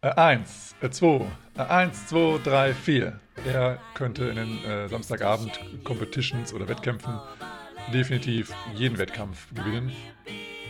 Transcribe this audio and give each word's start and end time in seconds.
Äh, 0.00 0.10
eins, 0.10 0.76
äh, 0.80 0.90
zwei, 0.90 1.26
äh, 1.56 1.62
eins, 1.62 2.06
zwei, 2.06 2.38
drei, 2.44 2.72
vier. 2.72 3.18
Er 3.44 3.80
könnte 3.94 4.26
in 4.26 4.36
den 4.36 4.64
äh, 4.64 4.88
Samstagabend-Competitions 4.88 6.52
oder 6.52 6.68
Wettkämpfen 6.68 7.18
definitiv 7.92 8.54
jeden 8.76 8.96
Wettkampf 8.96 9.52
gewinnen. 9.52 9.90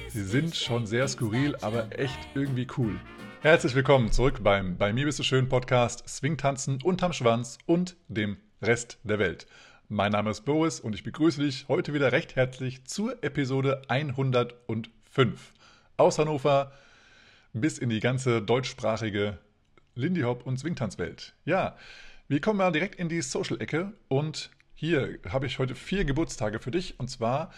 Sie 0.08 0.24
sind 0.24 0.56
schon 0.56 0.86
sehr 0.86 1.06
skurril, 1.08 1.54
aber 1.60 1.88
echt 1.98 2.18
irgendwie 2.34 2.66
cool. 2.78 2.98
Herzlich 3.42 3.74
willkommen 3.74 4.10
zurück 4.12 4.42
beim 4.42 4.78
Bei 4.78 4.94
mir 4.94 5.04
bist 5.04 5.18
du 5.18 5.22
schön 5.24 5.46
Podcast 5.46 6.08
Swingtanzen 6.08 6.80
unterm 6.82 7.12
Schwanz 7.12 7.58
und 7.66 7.96
dem 8.08 8.38
Rest 8.62 8.98
der 9.02 9.18
Welt. 9.18 9.46
Mein 9.90 10.12
Name 10.12 10.30
ist 10.30 10.46
Boris 10.46 10.80
und 10.80 10.94
ich 10.94 11.02
begrüße 11.02 11.42
dich 11.42 11.66
heute 11.68 11.92
wieder 11.92 12.12
recht 12.12 12.34
herzlich 12.34 12.86
zur 12.86 13.22
Episode 13.22 13.82
105 13.88 15.52
aus 15.98 16.18
Hannover 16.18 16.72
bis 17.60 17.78
in 17.78 17.88
die 17.88 18.00
ganze 18.00 18.42
deutschsprachige 18.42 19.38
Lindy 19.94 20.22
Hop 20.22 20.46
und 20.46 20.58
Swingtanzwelt. 20.58 21.34
Ja, 21.44 21.76
wir 22.28 22.40
kommen 22.40 22.58
mal 22.58 22.72
direkt 22.72 22.96
in 22.96 23.08
die 23.08 23.22
Social-Ecke 23.22 23.92
und 24.08 24.50
hier 24.74 25.18
habe 25.28 25.46
ich 25.46 25.58
heute 25.58 25.74
vier 25.74 26.04
Geburtstage 26.04 26.60
für 26.60 26.70
dich 26.70 27.00
und 27.00 27.08
zwar 27.08 27.50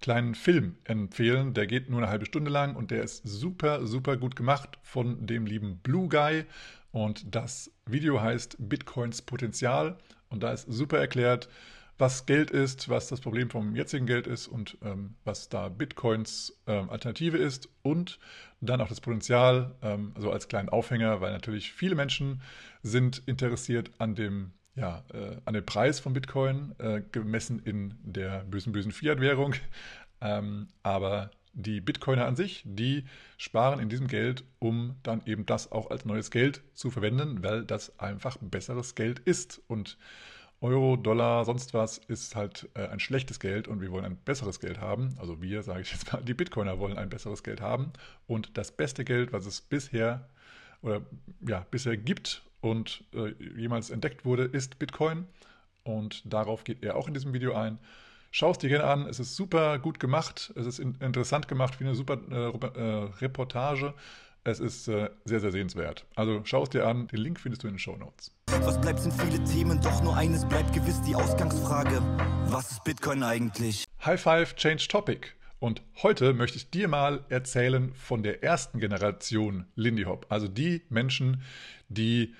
kleinen 0.00 0.34
Film 0.34 0.76
empfehlen. 0.84 1.52
Der 1.52 1.66
geht 1.66 1.90
nur 1.90 2.00
eine 2.00 2.08
halbe 2.08 2.24
Stunde 2.24 2.50
lang 2.50 2.74
und 2.74 2.90
der 2.90 3.02
ist 3.02 3.22
super, 3.24 3.86
super 3.86 4.16
gut 4.16 4.34
gemacht 4.34 4.78
von 4.82 5.26
dem 5.26 5.44
lieben 5.44 5.78
Blue 5.82 6.08
Guy. 6.08 6.44
Und 6.90 7.34
das 7.34 7.70
Video 7.86 8.20
heißt 8.20 8.56
Bitcoins 8.58 9.22
Potenzial. 9.22 9.98
Und 10.30 10.42
da 10.42 10.52
ist 10.52 10.66
super 10.72 10.98
erklärt, 10.98 11.48
was 11.98 12.26
Geld 12.26 12.50
ist, 12.50 12.88
was 12.88 13.08
das 13.08 13.20
Problem 13.20 13.50
vom 13.50 13.76
jetzigen 13.76 14.06
Geld 14.06 14.26
ist 14.26 14.48
und 14.48 14.78
ähm, 14.82 15.14
was 15.24 15.48
da 15.48 15.68
Bitcoins 15.68 16.58
ähm, 16.66 16.88
Alternative 16.90 17.36
ist 17.36 17.68
und 17.82 18.18
dann 18.62 18.80
auch 18.80 18.88
das 18.88 19.00
Potenzial, 19.00 19.74
ähm, 19.82 20.12
also 20.14 20.30
als 20.30 20.48
kleinen 20.48 20.68
Aufhänger, 20.68 21.20
weil 21.20 21.32
natürlich 21.32 21.72
viele 21.72 21.94
Menschen 21.94 22.40
sind 22.82 23.22
interessiert 23.26 23.90
an 23.98 24.14
dem, 24.14 24.52
ja, 24.74 25.04
äh, 25.12 25.36
an 25.44 25.54
dem 25.54 25.66
Preis 25.66 26.00
von 26.00 26.12
Bitcoin, 26.12 26.74
äh, 26.78 27.02
gemessen 27.12 27.58
in 27.58 27.94
der 28.02 28.44
bösen, 28.44 28.72
bösen 28.72 28.92
Fiat-Währung. 28.92 29.54
Ähm, 30.20 30.68
aber 30.82 31.30
die 31.54 31.80
Bitcoiner 31.80 32.26
an 32.26 32.36
sich, 32.36 32.62
die 32.64 33.04
sparen 33.36 33.80
in 33.80 33.88
diesem 33.88 34.06
Geld, 34.06 34.44
um 34.58 34.96
dann 35.02 35.22
eben 35.26 35.44
das 35.44 35.70
auch 35.70 35.90
als 35.90 36.04
neues 36.04 36.30
Geld 36.30 36.62
zu 36.72 36.90
verwenden, 36.90 37.42
weil 37.42 37.64
das 37.64 37.98
einfach 37.98 38.38
besseres 38.40 38.94
Geld 38.94 39.18
ist. 39.18 39.60
Und 39.66 39.98
Euro, 40.62 40.96
Dollar, 40.96 41.44
sonst 41.44 41.74
was 41.74 41.98
ist 41.98 42.36
halt 42.36 42.68
äh, 42.74 42.86
ein 42.86 43.00
schlechtes 43.00 43.40
Geld 43.40 43.66
und 43.66 43.80
wir 43.80 43.90
wollen 43.90 44.04
ein 44.04 44.16
besseres 44.16 44.60
Geld 44.60 44.80
haben. 44.80 45.14
Also 45.18 45.42
wir, 45.42 45.62
sage 45.62 45.82
ich 45.82 45.90
jetzt 45.92 46.12
mal, 46.12 46.22
die 46.22 46.34
Bitcoiner 46.34 46.78
wollen 46.78 46.96
ein 46.96 47.10
besseres 47.10 47.42
Geld 47.42 47.60
haben. 47.60 47.92
Und 48.26 48.56
das 48.56 48.70
beste 48.70 49.04
Geld, 49.04 49.32
was 49.32 49.44
es 49.44 49.60
bisher 49.60 50.28
oder 50.80 51.02
ja, 51.46 51.66
bisher 51.70 51.96
gibt 51.96 52.42
und 52.60 53.04
äh, 53.12 53.34
jemals 53.58 53.90
entdeckt 53.90 54.24
wurde, 54.24 54.44
ist 54.44 54.78
Bitcoin. 54.78 55.26
Und 55.82 56.22
darauf 56.32 56.62
geht 56.62 56.84
er 56.84 56.94
auch 56.96 57.08
in 57.08 57.14
diesem 57.14 57.32
Video 57.32 57.54
ein. 57.54 57.78
Schau 58.30 58.52
es 58.52 58.58
dir 58.58 58.68
gerne 58.68 58.84
an, 58.84 59.06
es 59.06 59.18
ist 59.18 59.36
super 59.36 59.78
gut 59.80 59.98
gemacht, 60.00 60.52
es 60.56 60.64
ist 60.64 60.78
in, 60.78 60.94
interessant 61.00 61.48
gemacht, 61.48 61.80
wie 61.80 61.84
eine 61.84 61.94
super 61.94 62.18
äh, 62.30 62.80
äh 62.80 63.10
Reportage. 63.20 63.94
Es 64.44 64.58
ist 64.58 64.88
äh, 64.88 65.08
sehr, 65.24 65.38
sehr 65.38 65.52
sehenswert. 65.52 66.04
Also 66.16 66.40
schau 66.42 66.64
es 66.64 66.70
dir 66.70 66.84
an, 66.84 67.06
den 67.06 67.20
Link 67.20 67.38
findest 67.38 67.62
du 67.62 67.68
in 67.68 67.74
den 67.74 67.78
Show 67.78 67.96
Notes. 67.96 68.34
Was 68.48 68.80
bleibt 68.80 68.98
sind 68.98 69.14
viele 69.14 69.42
Themen, 69.44 69.80
doch 69.80 70.02
nur 70.02 70.16
eines 70.16 70.44
bleibt 70.48 70.72
gewiss 70.72 71.00
die 71.02 71.14
Ausgangsfrage. 71.14 72.02
Was 72.46 72.72
ist 72.72 72.82
Bitcoin 72.82 73.22
eigentlich? 73.22 73.84
High 74.04 74.20
Five 74.20 74.56
Change 74.56 74.88
Topic. 74.88 75.28
Und 75.60 75.82
heute 76.02 76.34
möchte 76.34 76.56
ich 76.56 76.70
dir 76.70 76.88
mal 76.88 77.24
erzählen 77.28 77.94
von 77.94 78.24
der 78.24 78.42
ersten 78.42 78.80
Generation 78.80 79.66
Lindy 79.76 80.02
Hop. 80.02 80.26
Also 80.28 80.48
die 80.48 80.82
Menschen, 80.88 81.42
die 81.88 82.34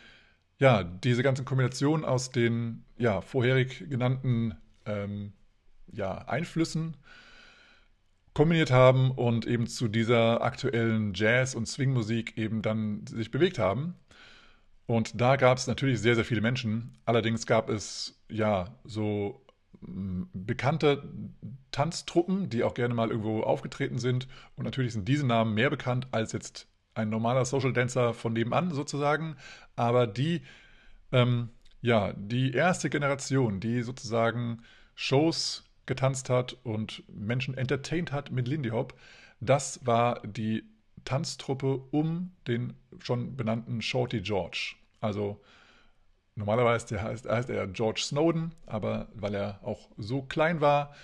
ja 0.59 0.83
diese 0.83 1.23
ganzen 1.23 1.45
Kombinationen 1.45 2.05
aus 2.05 2.33
den 2.33 2.85
ja, 2.99 3.21
vorherig 3.21 3.89
genannten 3.89 4.57
ähm, 4.87 5.35
ja, 5.93 6.19
Einflüssen 6.19 6.97
kombiniert 8.35 8.71
haben 8.71 9.11
und 9.11 9.47
eben 9.47 9.67
zu 9.67 9.89
dieser 9.89 10.43
aktuellen 10.43 11.13
Jazz- 11.15 11.55
und 11.55 11.67
Swing-Musik 11.67 12.39
eben 12.39 12.63
dann 12.63 13.07
sich 13.07 13.31
bewegt 13.31 13.59
haben. 13.59 13.95
Und 14.87 15.21
da 15.21 15.37
gab 15.37 15.59
es 15.59 15.67
natürlich 15.67 16.01
sehr, 16.01 16.15
sehr 16.15 16.25
viele 16.25 16.41
Menschen. 16.41 16.99
Allerdings 17.05 17.47
gab 17.47 17.69
es 17.69 18.21
ja 18.29 18.75
so 18.85 19.45
mm, 19.81 20.25
bekannte 20.33 21.03
Tanztruppen, 21.71 22.49
die 22.49 22.65
auch 22.65 22.75
gerne 22.75 22.95
mal 22.95 23.11
irgendwo 23.11 23.43
aufgetreten 23.43 23.99
sind. 23.99 24.29
Und 24.57 24.65
natürlich 24.65 24.93
sind 24.93 25.09
diese 25.09 25.27
Namen 25.27 25.55
mehr 25.55 25.71
bekannt 25.71 26.09
als 26.11 26.33
jetzt 26.33 26.69
ein 26.95 27.11
normaler 27.11 27.45
Social 27.45 27.73
Dancer 27.73 28.13
von 28.15 28.33
nebenan 28.33 28.71
sozusagen. 28.73 29.37
Aber 29.77 30.07
die, 30.07 30.43
ähm, 31.13 31.51
ja, 31.81 32.13
die 32.15 32.53
erste 32.53 32.91
Generation, 32.91 33.61
die 33.61 33.83
sozusagen 33.83 34.63
Shows 34.95 35.65
getanzt 35.87 36.31
hat 36.31 36.57
und 36.65 37.03
Menschen 37.09 37.57
entertained 37.57 38.13
hat 38.13 38.31
mit 38.31 38.49
Lindy 38.49 38.71
Hop, 38.71 38.95
das 39.41 39.85
war 39.85 40.21
die 40.27 40.65
Tanztruppe 41.05 41.83
um 41.91 42.33
den 42.47 42.75
schon 43.01 43.37
benannten 43.37 43.83
Shorty 43.83 44.21
George. 44.21 44.77
Also 45.01 45.41
normalerweise 46.37 47.03
heißt, 47.03 47.29
heißt 47.29 47.51
er 47.51 47.67
George 47.67 48.01
Snowden, 48.05 48.55
aber 48.67 49.09
weil 49.15 49.35
er 49.35 49.61
auch 49.63 49.89
so 49.97 50.23
klein 50.23 50.61
war, 50.61 50.95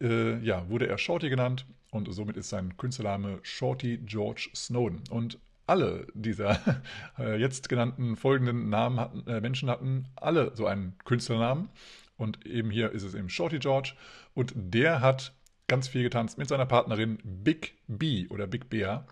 äh, 0.00 0.38
ja, 0.38 0.68
wurde 0.68 0.86
er 0.86 0.98
Shorty 0.98 1.28
genannt 1.28 1.66
und 1.90 2.12
somit 2.12 2.36
ist 2.36 2.48
sein 2.48 2.76
Künstlername 2.76 3.38
Shorty 3.42 3.98
George 3.98 4.50
Snowden. 4.54 5.02
Und 5.10 5.38
alle 5.66 6.06
dieser 6.14 6.58
äh, 7.18 7.36
jetzt 7.36 7.68
genannten 7.68 8.16
folgenden 8.16 8.68
Namen 8.68 9.00
hatten, 9.00 9.26
äh, 9.26 9.40
Menschen 9.40 9.70
hatten 9.70 10.06
alle 10.16 10.54
so 10.54 10.66
einen 10.66 10.96
Künstlernamen. 11.04 11.68
Und 12.16 12.46
eben 12.46 12.70
hier 12.70 12.92
ist 12.92 13.02
es 13.02 13.14
eben 13.14 13.28
Shorty 13.28 13.58
George. 13.58 13.94
Und 14.34 14.52
der 14.56 15.00
hat 15.00 15.34
ganz 15.66 15.88
viel 15.88 16.02
getanzt 16.02 16.38
mit 16.38 16.48
seiner 16.48 16.66
Partnerin 16.66 17.18
Big 17.24 17.76
B 17.88 18.28
oder 18.28 18.46
Big 18.46 18.68
Bea. 18.68 19.06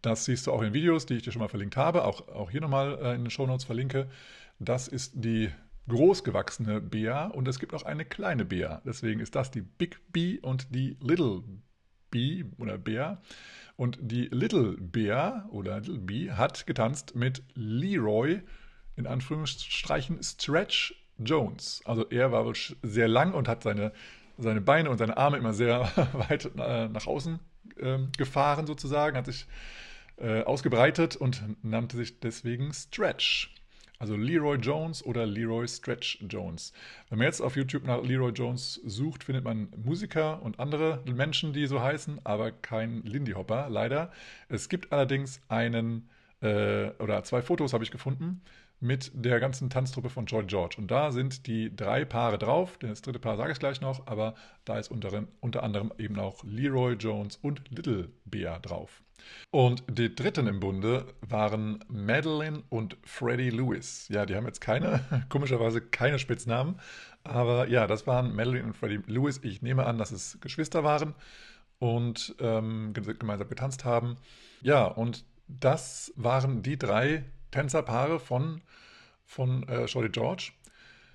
Das 0.00 0.24
siehst 0.24 0.46
du 0.46 0.52
auch 0.52 0.62
in 0.62 0.74
Videos, 0.74 1.06
die 1.06 1.14
ich 1.14 1.22
dir 1.22 1.32
schon 1.32 1.40
mal 1.40 1.48
verlinkt 1.48 1.76
habe, 1.76 2.04
auch, 2.04 2.28
auch 2.28 2.50
hier 2.50 2.60
nochmal 2.60 2.98
äh, 3.02 3.14
in 3.14 3.24
den 3.24 3.30
Show 3.30 3.46
Notes 3.46 3.64
verlinke. 3.64 4.08
Das 4.58 4.86
ist 4.86 5.12
die 5.16 5.50
großgewachsene 5.88 6.80
Bea 6.80 7.26
und 7.26 7.48
es 7.48 7.58
gibt 7.58 7.74
auch 7.74 7.82
eine 7.82 8.04
kleine 8.04 8.44
Bea. 8.44 8.80
Deswegen 8.84 9.20
ist 9.20 9.34
das 9.34 9.50
die 9.50 9.62
Big 9.62 10.00
B 10.12 10.38
und 10.38 10.74
die 10.74 10.96
Little 11.00 11.42
B 12.10 12.44
oder 12.58 12.78
Bea. 12.78 13.20
Und 13.76 13.98
die 14.00 14.26
Little 14.26 14.76
Bea 14.78 15.48
oder 15.50 15.80
Little 15.80 15.98
B 15.98 16.30
hat 16.30 16.66
getanzt 16.66 17.16
mit 17.16 17.42
Leroy, 17.54 18.42
in 18.94 19.06
Anführungsstrichen 19.06 20.22
Stretch 20.22 20.94
Jones. 21.24 21.82
Also 21.84 22.08
er 22.08 22.32
war 22.32 22.50
sehr 22.82 23.08
lang 23.08 23.34
und 23.34 23.48
hat 23.48 23.62
seine, 23.62 23.92
seine 24.38 24.60
Beine 24.60 24.90
und 24.90 24.98
seine 24.98 25.16
Arme 25.16 25.38
immer 25.38 25.52
sehr 25.52 25.80
weit 26.28 26.50
äh, 26.56 26.88
nach 26.88 27.06
außen 27.06 27.38
ähm, 27.80 28.10
gefahren 28.16 28.66
sozusagen, 28.66 29.16
hat 29.16 29.26
sich 29.26 29.46
äh, 30.18 30.42
ausgebreitet 30.42 31.16
und 31.16 31.42
nannte 31.62 31.96
sich 31.96 32.20
deswegen 32.20 32.72
Stretch. 32.72 33.54
Also 33.98 34.16
Leroy 34.16 34.56
Jones 34.56 35.04
oder 35.06 35.26
Leroy 35.26 35.68
Stretch 35.68 36.18
Jones. 36.28 36.72
Wenn 37.08 37.18
man 37.18 37.26
jetzt 37.26 37.40
auf 37.40 37.54
YouTube 37.54 37.84
nach 37.84 38.02
Leroy 38.02 38.32
Jones 38.32 38.80
sucht, 38.84 39.22
findet 39.22 39.44
man 39.44 39.68
Musiker 39.76 40.42
und 40.42 40.58
andere 40.58 41.00
Menschen, 41.04 41.52
die 41.52 41.66
so 41.66 41.80
heißen, 41.80 42.20
aber 42.24 42.50
kein 42.50 43.04
Lindy 43.04 43.32
Hopper, 43.32 43.68
leider. 43.70 44.10
Es 44.48 44.68
gibt 44.68 44.92
allerdings 44.92 45.40
einen 45.48 46.08
äh, 46.40 46.88
oder 46.98 47.22
zwei 47.22 47.42
Fotos 47.42 47.72
habe 47.72 47.84
ich 47.84 47.92
gefunden 47.92 48.42
mit 48.82 49.12
der 49.14 49.38
ganzen 49.38 49.70
Tanztruppe 49.70 50.10
von 50.10 50.26
Joy 50.26 50.44
George. 50.44 50.74
Und 50.78 50.90
da 50.90 51.12
sind 51.12 51.46
die 51.46 51.74
drei 51.74 52.04
Paare 52.04 52.36
drauf. 52.36 52.76
Das 52.78 53.00
dritte 53.00 53.20
Paar 53.20 53.36
sage 53.36 53.52
ich 53.52 53.58
gleich 53.58 53.80
noch, 53.80 54.06
aber 54.06 54.34
da 54.64 54.78
ist 54.78 54.90
unter, 54.90 55.24
unter 55.40 55.62
anderem 55.62 55.92
eben 55.98 56.18
auch 56.18 56.42
Leroy 56.42 56.94
Jones 56.94 57.36
und 57.36 57.62
Little 57.70 58.10
Bear 58.24 58.58
drauf. 58.58 59.02
Und 59.52 59.84
die 59.88 60.12
dritten 60.12 60.48
im 60.48 60.58
Bunde 60.58 61.06
waren 61.20 61.84
Madeline 61.88 62.64
und 62.70 62.96
Freddie 63.04 63.50
Lewis. 63.50 64.08
Ja, 64.08 64.26
die 64.26 64.34
haben 64.34 64.46
jetzt 64.46 64.60
keine, 64.60 65.00
komischerweise 65.28 65.80
keine 65.80 66.18
Spitznamen, 66.18 66.80
aber 67.22 67.68
ja, 67.68 67.86
das 67.86 68.08
waren 68.08 68.34
Madeline 68.34 68.64
und 68.64 68.76
Freddie 68.76 69.00
Lewis. 69.06 69.38
Ich 69.44 69.62
nehme 69.62 69.86
an, 69.86 69.96
dass 69.96 70.10
es 70.10 70.38
Geschwister 70.40 70.82
waren 70.82 71.14
und 71.78 72.34
ähm, 72.40 72.92
gemeinsam 72.94 73.48
getanzt 73.48 73.84
haben. 73.84 74.16
Ja, 74.60 74.86
und 74.86 75.24
das 75.46 76.12
waren 76.16 76.62
die 76.62 76.78
drei 76.78 77.24
Tänzerpaare 77.52 78.18
von, 78.18 78.60
von 79.24 79.62
äh, 79.68 79.86
Shorty 79.86 80.08
George. 80.08 80.50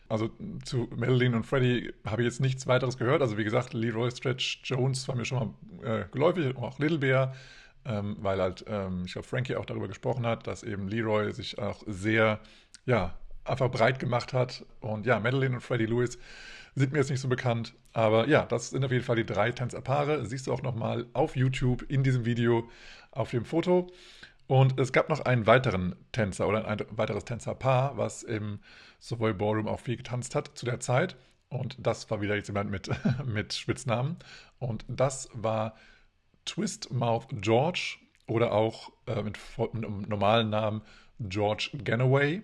Also 0.08 0.30
zu 0.64 0.88
Madeline 0.96 1.36
und 1.36 1.46
Freddie 1.46 1.94
habe 2.06 2.22
ich 2.22 2.28
jetzt 2.28 2.40
nichts 2.40 2.66
weiteres 2.66 2.98
gehört. 2.98 3.22
Also 3.22 3.38
wie 3.38 3.44
gesagt, 3.44 3.74
Leroy 3.74 4.10
Stretch 4.10 4.62
Jones 4.64 5.06
war 5.10 5.16
mir 5.18 5.26
schon 5.26 5.54
mal 5.84 6.02
äh, 6.02 6.06
geläufig, 6.10 6.56
auch 6.56 6.80
Little 6.80 7.00
Bear 7.00 7.34
ähm, 7.88 8.18
weil 8.20 8.42
halt, 8.42 8.66
ähm, 8.68 9.04
ich 9.06 9.14
glaube, 9.14 9.28
Frankie 9.28 9.56
auch 9.56 9.66
darüber 9.66 9.88
gesprochen 9.88 10.26
hat, 10.26 10.46
dass 10.46 10.64
eben 10.64 10.88
Leroy 10.88 11.32
sich 11.32 11.58
auch 11.58 11.84
sehr, 11.88 12.40
ja, 12.86 13.18
einfach 13.46 13.72
breit 13.72 14.00
gemacht 14.00 14.34
hat. 14.34 14.66
Und 14.82 15.06
ja, 15.06 15.20
Madeline 15.20 15.56
und 15.56 15.62
Freddie 15.62 15.86
Lewis 15.86 16.20
sind 16.76 16.92
mir 16.92 17.00
jetzt 17.00 17.10
nicht 17.10 17.22
so 17.22 17.30
bekannt. 17.30 17.74
Aber 17.94 18.28
ja, 18.28 18.46
das 18.46 18.72
sind 18.72 18.84
auf 18.84 18.92
jeden 18.92 19.06
Fall 19.06 19.16
die 19.16 19.26
drei 19.26 19.52
Tänzerpaare. 19.52 20.26
Siehst 20.26 20.48
du 20.48 20.54
auch 20.54 20.62
nochmal 20.62 21.08
auf 21.14 21.36
YouTube 21.36 21.84
in 21.90 22.04
diesem 22.04 22.26
Video 22.26 22.70
auf 23.12 23.32
dem 23.32 23.46
Foto. 23.46 23.90
Und 24.48 24.80
es 24.80 24.94
gab 24.94 25.10
noch 25.10 25.22
einen 25.22 25.46
weiteren 25.46 25.96
Tänzer 26.14 26.48
oder 26.48 26.68
ein 26.68 26.80
weiteres 26.92 27.26
Tänzerpaar, 27.26 27.98
was 27.98 28.24
im 28.24 28.60
Savoy 29.00 29.34
Ballroom 29.34 29.68
auch 29.68 29.82
viel 29.82 29.98
getanzt 29.98 30.36
hat 30.36 30.58
zu 30.58 30.66
der 30.66 30.80
Zeit. 30.80 31.18
Und 31.50 31.76
das 31.80 32.10
war 32.10 32.22
wieder 32.22 32.38
jemand 32.38 32.72
mit, 32.72 32.90
mit 33.26 33.54
Spitznamen. 33.54 34.18
Und 34.60 34.86
das 34.88 35.30
war 35.34 35.76
Twist 36.46 36.92
Mouth 36.92 37.28
George 37.42 37.98
oder 38.28 38.54
auch 38.54 38.92
äh, 39.06 39.22
mit, 39.22 39.38
mit 39.74 40.10
normalen 40.10 40.50
Namen 40.50 40.82
George 41.20 41.72
Ganaway 41.84 42.42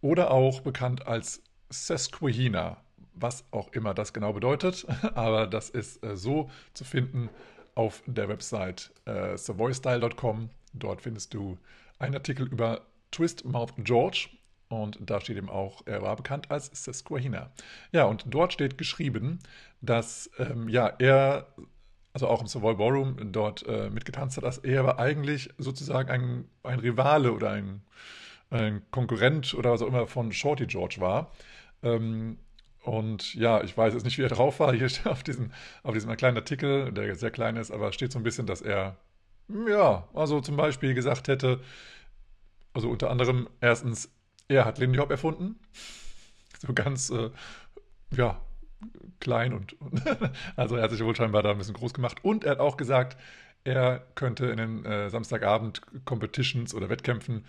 oder 0.00 0.30
auch 0.30 0.60
bekannt 0.60 1.06
als 1.06 1.42
Sesquihina, 1.70 2.76
was 3.14 3.44
auch 3.50 3.72
immer 3.72 3.94
das 3.94 4.12
genau 4.12 4.32
bedeutet, 4.32 4.86
aber 5.14 5.46
das 5.46 5.70
ist 5.70 6.04
äh, 6.04 6.16
so 6.16 6.50
zu 6.74 6.84
finden 6.84 7.28
auf 7.74 8.02
der 8.06 8.28
Website 8.28 8.92
äh, 9.04 9.36
savoystyle.com. 9.36 10.50
Dort 10.78 11.02
findest 11.02 11.34
du 11.34 11.58
einen 11.98 12.14
Artikel 12.14 12.46
über 12.46 12.82
Twist 13.10 13.44
Mouth 13.44 13.74
George 13.78 14.28
und 14.68 14.98
da 15.00 15.20
steht 15.20 15.36
eben 15.36 15.48
auch, 15.48 15.82
er 15.86 16.02
war 16.02 16.16
bekannt 16.16 16.50
als 16.50 16.70
Sesquihina. 16.72 17.50
Ja, 17.92 18.04
und 18.04 18.24
dort 18.26 18.52
steht 18.52 18.78
geschrieben, 18.78 19.38
dass 19.80 20.30
ähm, 20.38 20.68
ja, 20.68 20.88
er 20.98 21.46
also 22.16 22.28
auch 22.28 22.40
im 22.40 22.46
Savoy 22.46 22.74
Ballroom 22.74 23.30
dort 23.30 23.66
äh, 23.66 23.90
mitgetanzt 23.90 24.38
hat, 24.38 24.44
dass 24.44 24.56
er 24.56 24.80
aber 24.80 24.98
eigentlich 24.98 25.50
sozusagen 25.58 26.08
ein, 26.08 26.48
ein 26.62 26.78
Rivale 26.78 27.30
oder 27.30 27.50
ein, 27.50 27.82
ein, 28.48 28.82
Konkurrent 28.90 29.52
oder 29.52 29.70
was 29.72 29.82
auch 29.82 29.88
immer 29.88 30.06
von 30.06 30.32
Shorty 30.32 30.66
George 30.66 30.96
war. 30.98 31.30
Ähm, 31.82 32.38
und 32.82 33.34
ja, 33.34 33.62
ich 33.62 33.76
weiß 33.76 33.92
jetzt 33.92 34.04
nicht, 34.04 34.16
wie 34.16 34.22
er 34.22 34.30
drauf 34.30 34.60
war. 34.60 34.72
Hier 34.72 34.88
auf 35.04 35.24
diesem, 35.24 35.52
auf 35.82 35.92
diesem 35.92 36.16
kleinen 36.16 36.38
Artikel, 36.38 36.90
der 36.90 37.14
sehr 37.16 37.30
klein 37.30 37.56
ist, 37.56 37.70
aber 37.70 37.92
steht 37.92 38.12
so 38.12 38.18
ein 38.18 38.22
bisschen, 38.22 38.46
dass 38.46 38.62
er, 38.62 38.96
ja, 39.48 40.08
also 40.14 40.40
zum 40.40 40.56
Beispiel 40.56 40.94
gesagt 40.94 41.28
hätte, 41.28 41.60
also 42.74 42.90
unter 42.90 43.10
anderem 43.10 43.48
erstens, 43.60 44.10
er 44.48 44.64
hat 44.64 44.78
Lindy 44.78 44.98
Hop 44.98 45.10
erfunden. 45.10 45.58
So 46.58 46.72
ganz, 46.72 47.10
äh, 47.10 47.28
ja, 48.12 48.40
klein 49.20 49.52
und, 49.52 49.78
und 49.80 50.02
also 50.56 50.76
er 50.76 50.84
hat 50.84 50.90
sich 50.90 51.04
wohl 51.04 51.14
scheinbar 51.14 51.42
da 51.42 51.50
ein 51.50 51.58
bisschen 51.58 51.74
groß 51.74 51.92
gemacht. 51.92 52.24
Und 52.24 52.44
er 52.44 52.52
hat 52.52 52.60
auch 52.60 52.78
gesagt, 52.78 53.18
er 53.64 54.06
könnte 54.14 54.46
in 54.46 54.56
den 54.58 54.84
äh, 54.84 55.10
Samstagabend-Competitions 55.10 56.74
oder 56.74 56.88
Wettkämpfen 56.88 57.44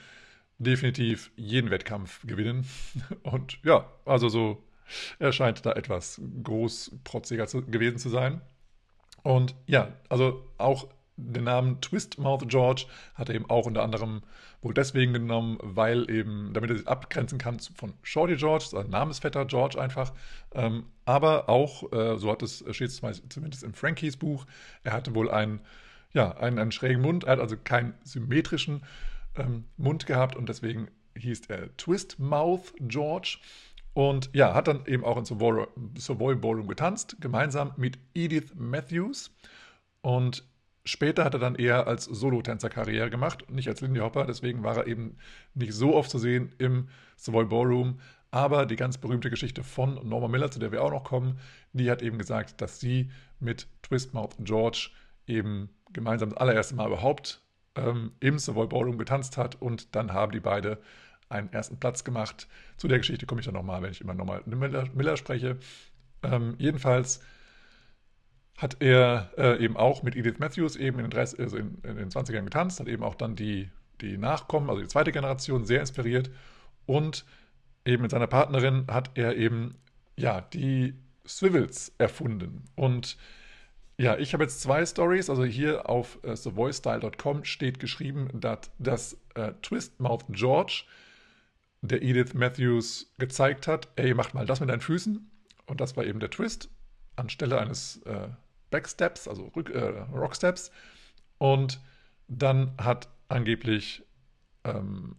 definitiv 0.57 1.31
jeden 1.35 1.69
Wettkampf 1.69 2.25
gewinnen. 2.25 2.67
Und 3.23 3.59
ja, 3.63 3.89
also 4.05 4.27
so, 4.27 4.63
er 5.19 5.31
scheint 5.31 5.65
da 5.65 5.73
etwas 5.73 6.19
großprotziger 6.43 7.47
zu, 7.47 7.63
gewesen 7.63 7.97
zu 7.97 8.09
sein. 8.09 8.41
Und 9.23 9.55
ja, 9.67 9.93
also 10.09 10.43
auch 10.57 10.87
den 11.17 11.43
Namen 11.43 11.81
Twistmouth 11.81 12.47
George 12.47 12.85
hat 13.15 13.29
er 13.29 13.35
eben 13.35 13.49
auch 13.49 13.65
unter 13.65 13.83
anderem 13.83 14.21
wohl 14.61 14.73
deswegen 14.73 15.13
genommen, 15.13 15.57
weil 15.61 16.09
eben, 16.09 16.51
damit 16.53 16.69
er 16.69 16.77
sich 16.77 16.87
abgrenzen 16.87 17.37
kann 17.37 17.59
von 17.59 17.93
Shorty 18.03 18.35
George, 18.35 18.65
sein 18.69 18.89
Namensvetter 18.89 19.45
George 19.45 19.79
einfach. 19.81 20.13
Ähm, 20.53 20.85
aber 21.05 21.49
auch, 21.49 21.91
äh, 21.91 22.17
so 22.17 22.31
hat 22.31 22.43
es, 22.43 22.63
steht 22.71 22.89
es 22.89 23.01
zumindest 23.29 23.63
im 23.63 23.73
Frankies 23.73 24.17
Buch, 24.17 24.45
er 24.83 24.93
hatte 24.93 25.15
wohl 25.15 25.29
einen, 25.29 25.59
ja, 26.13 26.37
einen, 26.37 26.59
einen 26.59 26.71
schrägen 26.71 27.01
Mund, 27.01 27.25
er 27.25 27.33
hat 27.33 27.39
also 27.39 27.57
keinen 27.57 27.93
symmetrischen 28.03 28.83
ähm, 29.35 29.65
Mund 29.77 30.05
gehabt 30.05 30.35
und 30.35 30.49
deswegen 30.49 30.87
hieß 31.17 31.47
er 31.47 31.75
Twistmouth 31.77 32.73
George. 32.79 33.39
Und 33.93 34.29
ja, 34.33 34.53
hat 34.53 34.67
dann 34.67 34.85
eben 34.85 35.03
auch 35.03 35.17
in 35.17 35.25
Savoy, 35.25 35.65
Savoy 35.97 36.35
Ballroom 36.35 36.67
getanzt, 36.67 37.17
gemeinsam 37.19 37.73
mit 37.77 37.97
Edith 38.13 38.53
Matthews. 38.55 39.35
Und 40.01 40.43
Später 40.87 41.25
hat 41.25 41.33
er 41.33 41.39
dann 41.39 41.55
eher 41.55 41.85
als 41.85 42.05
Solotänzer 42.05 42.69
Karriere 42.69 43.09
gemacht, 43.09 43.49
nicht 43.51 43.67
als 43.67 43.81
Lindy 43.81 43.99
Hopper, 43.99 44.25
deswegen 44.25 44.63
war 44.63 44.77
er 44.77 44.87
eben 44.87 45.17
nicht 45.53 45.73
so 45.73 45.93
oft 45.93 46.09
zu 46.09 46.17
sehen 46.17 46.53
im 46.59 46.87
Savoy 47.17 47.45
Ballroom. 47.45 47.99
Aber 48.31 48.65
die 48.65 48.77
ganz 48.77 48.97
berühmte 48.97 49.29
Geschichte 49.29 49.63
von 49.63 50.07
Norma 50.07 50.29
Miller, 50.29 50.49
zu 50.49 50.59
der 50.59 50.71
wir 50.71 50.83
auch 50.83 50.91
noch 50.91 51.03
kommen, 51.03 51.39
die 51.73 51.91
hat 51.91 52.01
eben 52.01 52.17
gesagt, 52.17 52.61
dass 52.61 52.79
sie 52.79 53.11
mit 53.39 53.67
Twistmouth 53.83 54.35
George 54.39 54.91
eben 55.27 55.69
gemeinsam 55.91 56.29
das 56.29 56.37
allererste 56.37 56.75
Mal 56.75 56.87
überhaupt 56.87 57.41
ähm, 57.75 58.13
im 58.21 58.39
Savoy 58.39 58.67
Ballroom 58.67 58.97
getanzt 58.97 59.35
hat 59.35 59.61
und 59.61 59.93
dann 59.93 60.13
haben 60.13 60.31
die 60.31 60.39
beide 60.39 60.77
einen 61.27 61.51
ersten 61.51 61.79
Platz 61.79 62.05
gemacht. 62.05 62.47
Zu 62.77 62.87
der 62.87 62.99
Geschichte 62.99 63.25
komme 63.25 63.41
ich 63.41 63.45
dann 63.45 63.55
nochmal, 63.55 63.81
wenn 63.81 63.91
ich 63.91 63.99
immer 63.99 64.13
nochmal 64.13 64.41
Miller, 64.45 64.85
Miller 64.93 65.17
spreche. 65.17 65.57
Ähm, 66.23 66.55
jedenfalls 66.57 67.21
hat 68.57 68.77
er 68.79 69.31
äh, 69.37 69.63
eben 69.63 69.77
auch 69.77 70.01
mit 70.03 70.15
Edith 70.15 70.39
Matthews 70.39 70.75
eben 70.75 70.97
in 70.97 71.05
den, 71.05 71.11
30, 71.11 71.39
also 71.39 71.57
in, 71.57 71.77
in 71.83 71.95
den 71.95 72.09
20ern 72.09 72.43
getanzt, 72.43 72.79
hat 72.79 72.87
eben 72.87 73.03
auch 73.03 73.15
dann 73.15 73.35
die, 73.35 73.69
die 74.01 74.17
Nachkommen, 74.17 74.69
also 74.69 74.81
die 74.81 74.87
zweite 74.87 75.11
Generation, 75.11 75.63
sehr 75.63 75.79
inspiriert. 75.79 76.31
Und 76.87 77.23
eben 77.85 78.01
mit 78.01 78.11
seiner 78.11 78.27
Partnerin 78.27 78.85
hat 78.89 79.11
er 79.15 79.35
eben 79.35 79.75
ja 80.15 80.41
die 80.41 80.95
Swivels 81.27 81.93
erfunden. 81.99 82.65
Und 82.75 83.17
ja, 83.99 84.17
ich 84.17 84.33
habe 84.33 84.43
jetzt 84.43 84.61
zwei 84.61 84.85
Stories. 84.85 85.29
Also 85.29 85.43
hier 85.43 85.87
auf 85.89 86.17
äh, 86.23 86.33
thevoicestyle.com 86.33 87.45
steht 87.45 87.79
geschrieben, 87.79 88.29
dass, 88.33 88.71
dass 88.79 89.17
äh, 89.35 89.53
Twistmouth 89.61 90.25
George 90.29 90.83
der 91.81 92.01
Edith 92.01 92.33
Matthews 92.33 93.13
gezeigt 93.19 93.67
hat, 93.67 93.87
ey, 93.97 94.15
mach 94.15 94.33
mal 94.33 94.47
das 94.47 94.59
mit 94.59 94.69
deinen 94.69 94.81
Füßen. 94.81 95.29
Und 95.67 95.81
das 95.81 95.95
war 95.95 96.05
eben 96.05 96.19
der 96.19 96.31
Twist 96.31 96.69
anstelle 97.15 97.59
eines 97.59 97.97
äh, 98.03 98.29
Backsteps, 98.69 99.27
also 99.27 99.51
Rück, 99.55 99.69
äh, 99.69 100.03
Rocksteps. 100.13 100.71
Und 101.37 101.79
dann 102.27 102.73
hat 102.77 103.07
angeblich 103.29 104.03
ähm, 104.63 105.15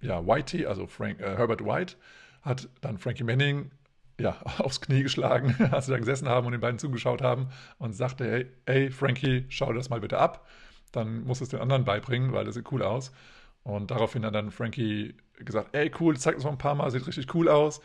ja, 0.00 0.26
Whitey, 0.26 0.66
also 0.66 0.86
Frank, 0.86 1.20
äh, 1.20 1.36
Herbert 1.36 1.64
White, 1.64 1.96
hat 2.42 2.68
dann 2.80 2.98
Frankie 2.98 3.24
Manning 3.24 3.70
ja, 4.20 4.36
aufs 4.58 4.80
Knie 4.80 5.02
geschlagen, 5.02 5.54
als 5.70 5.86
sie 5.86 5.92
da 5.92 5.98
gesessen 5.98 6.28
haben 6.28 6.46
und 6.46 6.52
den 6.52 6.60
beiden 6.60 6.78
zugeschaut 6.78 7.22
haben 7.22 7.48
und 7.78 7.94
sagte, 7.94 8.24
hey, 8.30 8.46
ey, 8.66 8.90
Frankie, 8.90 9.46
schau 9.48 9.72
das 9.72 9.90
mal 9.90 10.00
bitte 10.00 10.18
ab. 10.18 10.46
Dann 10.90 11.24
muss 11.24 11.40
es 11.40 11.48
den 11.48 11.60
anderen 11.60 11.84
beibringen, 11.84 12.32
weil 12.32 12.44
das 12.44 12.54
sieht 12.54 12.70
cool 12.70 12.82
aus. 12.82 13.12
Und 13.62 13.90
daraufhin 13.90 14.26
hat 14.26 14.34
dann 14.34 14.50
Frankie 14.50 15.14
gesagt, 15.36 15.74
ey, 15.74 15.90
cool, 16.00 16.16
zeig 16.18 16.34
das 16.34 16.44
mal 16.44 16.50
ein 16.50 16.58
paar 16.58 16.74
Mal, 16.74 16.90
sieht 16.90 17.06
richtig 17.06 17.32
cool 17.34 17.48
aus. 17.48 17.80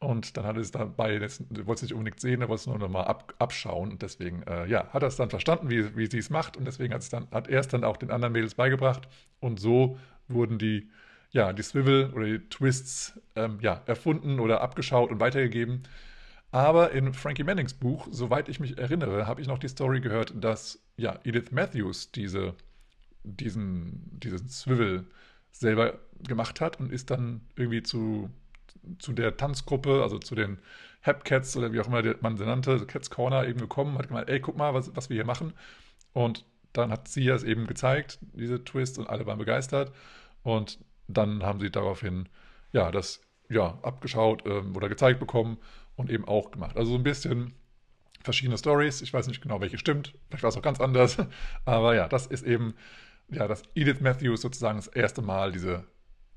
Und 0.00 0.38
dann 0.38 0.46
hat 0.46 0.56
er 0.56 0.62
es 0.62 0.70
dabei, 0.70 1.18
das, 1.18 1.44
wollte 1.50 1.72
es 1.72 1.82
nicht 1.82 1.92
unbedingt 1.92 2.20
sehen, 2.20 2.40
er 2.40 2.48
wollte 2.48 2.62
es 2.62 2.66
nur 2.66 2.78
noch 2.78 2.88
mal 2.88 3.02
ab, 3.04 3.34
abschauen. 3.38 3.92
Und 3.92 4.02
deswegen, 4.02 4.42
äh, 4.44 4.66
ja, 4.66 4.88
hat 4.88 5.02
er 5.02 5.08
es 5.08 5.16
dann 5.16 5.28
verstanden, 5.28 5.68
wie, 5.68 5.94
wie 5.94 6.06
sie 6.06 6.18
es 6.18 6.30
macht. 6.30 6.56
Und 6.56 6.64
deswegen 6.64 6.94
hat, 6.94 7.12
dann, 7.12 7.28
hat 7.30 7.48
er 7.48 7.60
es 7.60 7.68
dann 7.68 7.84
auch 7.84 7.98
den 7.98 8.10
anderen 8.10 8.32
Mädels 8.32 8.54
beigebracht. 8.54 9.08
Und 9.40 9.60
so 9.60 9.98
wurden 10.26 10.58
die, 10.58 10.88
ja, 11.32 11.52
die 11.52 11.62
Swivel 11.62 12.10
oder 12.14 12.24
die 12.24 12.38
Twists 12.48 13.20
ähm, 13.36 13.58
ja, 13.60 13.82
erfunden 13.84 14.40
oder 14.40 14.62
abgeschaut 14.62 15.10
und 15.10 15.20
weitergegeben. 15.20 15.82
Aber 16.50 16.92
in 16.92 17.12
Frankie 17.12 17.44
Mannings 17.44 17.74
Buch, 17.74 18.08
soweit 18.10 18.48
ich 18.48 18.58
mich 18.58 18.78
erinnere, 18.78 19.26
habe 19.26 19.42
ich 19.42 19.46
noch 19.48 19.58
die 19.58 19.68
Story 19.68 20.00
gehört, 20.00 20.32
dass 20.42 20.82
ja, 20.96 21.18
Edith 21.24 21.52
Matthews 21.52 22.10
diese, 22.10 22.54
diesen, 23.22 24.18
diesen 24.18 24.48
Swivel 24.48 25.04
selber 25.52 25.98
gemacht 26.26 26.60
hat 26.62 26.80
und 26.80 26.90
ist 26.90 27.10
dann 27.10 27.42
irgendwie 27.54 27.82
zu, 27.82 28.30
zu 28.98 29.12
der 29.12 29.36
Tanzgruppe, 29.36 30.02
also 30.02 30.18
zu 30.18 30.34
den 30.34 30.58
Hapcats 31.02 31.56
oder 31.56 31.72
wie 31.72 31.80
auch 31.80 31.86
immer 31.86 32.02
man 32.20 32.36
sie 32.36 32.44
nannte, 32.44 32.86
Cats 32.86 33.10
Corner 33.10 33.46
eben 33.46 33.60
gekommen, 33.60 33.96
hat 33.98 34.08
gemeint, 34.08 34.28
ey, 34.28 34.40
guck 34.40 34.56
mal, 34.56 34.74
was, 34.74 34.94
was 34.94 35.08
wir 35.08 35.14
hier 35.14 35.24
machen. 35.24 35.54
Und 36.12 36.44
dann 36.72 36.90
hat 36.90 37.08
sie 37.08 37.28
es 37.28 37.42
eben 37.42 37.66
gezeigt, 37.66 38.18
diese 38.32 38.64
Twist, 38.64 38.98
und 38.98 39.08
alle 39.08 39.26
waren 39.26 39.38
begeistert. 39.38 39.92
Und 40.42 40.78
dann 41.08 41.42
haben 41.42 41.60
sie 41.60 41.70
daraufhin, 41.70 42.28
ja, 42.72 42.90
das 42.90 43.22
ja, 43.48 43.78
abgeschaut 43.82 44.44
ähm, 44.46 44.76
oder 44.76 44.88
gezeigt 44.88 45.18
bekommen 45.20 45.58
und 45.96 46.10
eben 46.10 46.26
auch 46.26 46.50
gemacht. 46.50 46.76
Also 46.76 46.92
so 46.92 46.96
ein 46.96 47.02
bisschen 47.02 47.52
verschiedene 48.22 48.56
Stories. 48.56 49.02
Ich 49.02 49.12
weiß 49.12 49.26
nicht 49.26 49.42
genau, 49.42 49.60
welche 49.60 49.78
stimmt. 49.78 50.14
Vielleicht 50.28 50.44
war 50.44 50.50
es 50.50 50.56
auch 50.56 50.62
ganz 50.62 50.80
anders. 50.80 51.18
Aber 51.64 51.94
ja, 51.94 52.08
das 52.08 52.26
ist 52.26 52.44
eben, 52.44 52.74
ja, 53.28 53.48
dass 53.48 53.62
Edith 53.74 54.00
Matthews 54.00 54.40
sozusagen 54.40 54.78
das 54.78 54.86
erste 54.86 55.22
Mal 55.22 55.52
diese, 55.52 55.84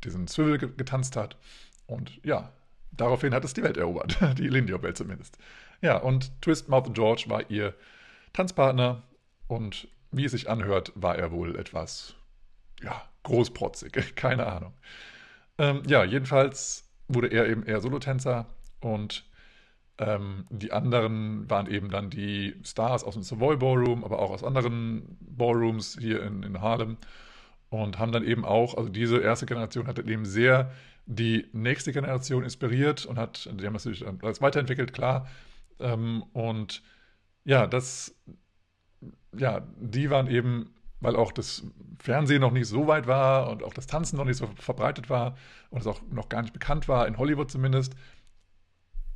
diesen 0.04 0.28
Swivel 0.28 0.58
getanzt 0.58 1.16
hat. 1.16 1.38
Und 1.88 2.20
ja, 2.24 2.52
daraufhin 2.92 3.34
hat 3.34 3.44
es 3.44 3.54
die 3.54 3.63
Welt 3.63 3.78
erobert. 3.78 4.18
Die 4.38 4.48
Lindy-Welt 4.48 4.98
zumindest. 4.98 5.38
Ja, 5.82 5.98
und 5.98 6.42
Twist 6.42 6.70
Mouth 6.70 6.94
George 6.94 7.25
war 7.28 7.50
ihr 7.50 7.74
Tanzpartner. 8.34 9.04
Und 9.48 9.88
wie 10.12 10.25
es 10.25 10.32
sich 10.32 10.50
anhört, 10.50 10.92
war 10.96 11.18
er 11.18 11.32
wohl 11.32 11.58
etwas, 11.58 12.16
ja, 12.82 13.02
großprotzig. 13.24 13.94
Keine 14.16 14.48
Ahnung. 14.48 14.74
Ähm, 15.58 15.84
ja, 15.88 16.04
jedenfalls 16.04 16.90
wurde 17.08 17.28
er 17.28 17.48
eben 17.48 17.63
eher 17.63 17.82
Solotänzer 17.82 18.48
und 18.80 19.25
ähm, 20.00 20.46
die 20.50 20.72
anderen 20.72 21.50
waren 21.50 21.68
eben 21.68 21.90
dann 21.90 22.10
die 22.10 22.56
Stars 22.63 23.04
aus 23.04 23.13
dem 23.13 23.24
Savoy 23.24 23.58
Ballroom, 23.58 24.04
aber 24.04 24.20
auch 24.20 24.32
aus 24.32 24.44
anderen 24.44 25.18
Ballrooms 25.20 25.98
hier 26.00 26.24
in, 26.24 26.42
in 26.44 26.62
Harlem 26.62 26.98
und 27.82 28.00
haben 28.00 28.12
dann 28.12 28.24
eben 28.24 28.46
auch, 28.46 28.75
also 28.77 28.89
diese 28.89 29.20
erste 29.20 29.46
Generation 29.46 29.88
hat 29.88 30.00
eben 30.00 30.25
sehr 30.25 30.72
die 31.06 31.48
nächste 31.53 31.92
Generation 31.92 32.44
inspiriert 32.44 33.06
und 33.06 33.18
hat, 33.18 33.50
die 33.51 33.65
haben 33.65 33.74
natürlich 33.74 34.06
alles 34.22 34.42
weiterentwickelt, 34.42 34.94
klar. 34.94 35.27
Ähm, 35.80 36.24
und 36.34 36.82
ja, 37.44 37.68
das, 37.68 38.15
ja, 39.36 39.68
die 39.80 40.10
waren 40.10 40.27
eben, 40.27 40.74
weil 41.01 41.15
auch 41.15 41.32
das 41.32 41.63
Fernsehen 42.00 42.42
noch 42.42 42.51
nicht 42.51 42.68
so 42.68 42.88
weit 42.88 43.08
war 43.08 43.50
und 43.50 43.63
auch 43.63 43.74
das 43.74 43.88
Tanzen 43.88 44.18
noch 44.18 44.25
nicht 44.25 44.38
so 44.38 44.48
verbreitet 44.56 45.10
war 45.10 45.36
und 45.70 45.82
es 45.82 45.88
auch 45.88 46.01
noch 46.10 46.30
gar 46.30 46.42
nicht 46.42 46.53
bekannt 46.53 46.88
war, 46.88 47.08
in 47.08 47.18
Hollywood 47.18 47.51
zumindest, 47.51 47.96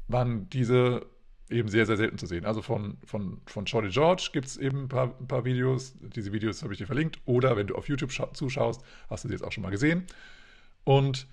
waren 0.08 0.50
diese 0.50 1.06
eben 1.50 1.70
sehr, 1.70 1.86
sehr 1.86 1.98
selten 1.98 2.18
zu 2.18 2.26
sehen. 2.26 2.46
Also 2.46 2.62
von, 2.62 2.98
von, 3.06 3.42
von 3.46 3.68
Shorty 3.68 3.90
George 3.90 4.30
gibt 4.34 4.48
es 4.48 4.58
eben 4.58 4.84
ein 4.84 4.90
paar, 4.90 5.16
ein 5.20 5.28
paar 5.28 5.46
Videos. 5.46 5.96
Diese 6.16 6.34
Videos 6.34 6.64
habe 6.64 6.74
ich 6.74 6.80
dir 6.80 6.88
verlinkt. 6.88 7.20
Oder 7.26 7.56
wenn 7.56 7.68
du 7.68 7.76
auf 7.76 7.88
YouTube 7.88 8.12
zuschaust, 8.12 8.84
hast 9.10 9.24
du 9.24 9.28
sie 9.28 9.34
jetzt 9.34 9.44
auch 9.44 9.52
schon 9.52 9.64
mal 9.64 9.70
gesehen. 9.70 10.06
Und 10.84 11.28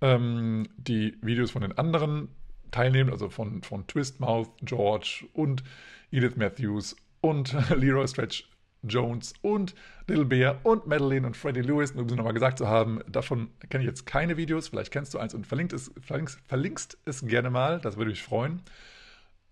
ähm, 0.00 0.68
die 0.76 1.16
Videos 1.22 1.50
von 1.50 1.62
den 1.62 1.76
anderen 1.78 2.28
Teilnehmern, 2.70 3.12
also 3.12 3.28
von, 3.28 3.62
von 3.62 3.86
Twistmouth, 3.86 4.50
George 4.62 5.26
und 5.32 5.62
Edith 6.10 6.36
Matthews 6.36 6.96
und 7.20 7.54
Leroy 7.76 8.06
Stretch 8.06 8.48
Jones 8.82 9.34
und 9.42 9.74
Little 10.06 10.24
Bear 10.24 10.58
und 10.64 10.86
Madeline 10.86 11.26
und 11.26 11.36
Freddie 11.36 11.60
Lewis, 11.60 11.94
nur 11.94 12.04
um 12.04 12.08
sie 12.08 12.16
nochmal 12.16 12.32
gesagt 12.32 12.58
zu 12.58 12.66
haben, 12.66 13.00
davon 13.06 13.50
kenne 13.68 13.84
ich 13.84 13.88
jetzt 13.88 14.06
keine 14.06 14.36
Videos, 14.36 14.68
vielleicht 14.68 14.90
kennst 14.90 15.12
du 15.12 15.18
eins 15.18 15.34
und 15.34 15.46
verlinkt 15.46 15.72
es, 15.72 15.92
verlinkst, 16.00 16.40
verlinkst 16.46 16.98
es 17.04 17.26
gerne 17.26 17.50
mal, 17.50 17.80
das 17.80 17.96
würde 17.96 18.10
mich 18.10 18.22
freuen. 18.22 18.62